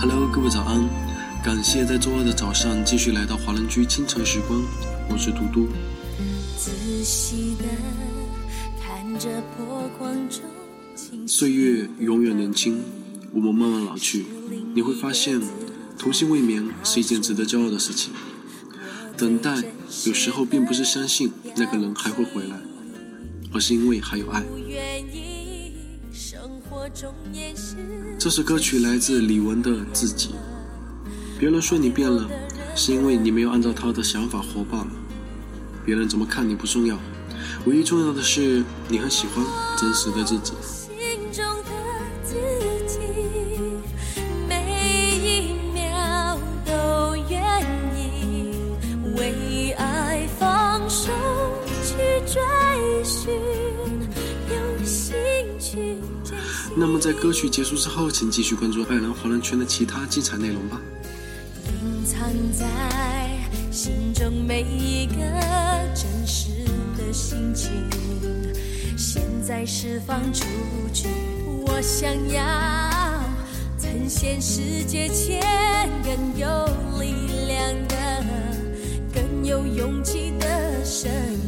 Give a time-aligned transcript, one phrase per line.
[0.00, 0.88] Hello，各位早安！
[1.42, 4.62] 感谢在周二的早上继续来到华人居清晨时光，
[5.10, 5.66] 我是嘟嘟。
[11.26, 12.80] 岁月永远年轻，
[13.32, 14.24] 我们慢慢老去，
[14.72, 15.40] 你会发现，
[15.98, 18.12] 童心未眠是一件值得骄傲的事情。
[19.16, 19.64] 等待
[20.06, 22.56] 有时候并不是相信那个人还会回来，
[23.52, 24.44] 而是因为还有爱。
[28.18, 30.28] 这首歌曲来自李玟的《自己》。
[31.38, 32.28] 别人说你变了，
[32.74, 34.90] 是因为你没有按照他的想法活罢了。
[35.86, 36.98] 别人怎么看你不重要，
[37.64, 39.42] 唯一重要的是你很喜欢
[39.78, 40.52] 真实的自己。
[56.80, 60.80] 那么在歌曲结束之后，请继续关注爱尔兰华人圈的其他精彩内容吧。
[61.66, 62.66] 隐藏在
[63.72, 65.14] 心中每一个
[65.92, 66.50] 真实
[66.96, 67.72] 的心情，
[68.96, 70.44] 现在释放出
[70.94, 71.08] 去。
[71.66, 72.40] 我想要
[73.76, 75.42] 呈现世界前
[76.04, 76.46] 更有
[77.00, 77.12] 力
[77.48, 78.24] 量的、
[79.12, 81.47] 更有勇气的声音。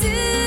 [0.00, 0.43] do